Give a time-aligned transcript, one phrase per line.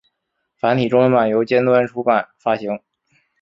[0.55, 2.79] 繁体中文版由尖端出版发行。